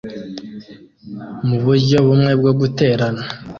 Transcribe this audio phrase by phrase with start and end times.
[1.47, 3.23] Muburyo bumwe bwo guterana